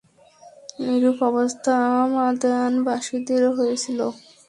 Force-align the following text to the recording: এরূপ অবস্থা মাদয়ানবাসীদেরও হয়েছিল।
এরূপ 0.89 1.19
অবস্থা 1.29 1.73
মাদয়ানবাসীদেরও 2.13 3.51
হয়েছিল। 3.59 3.99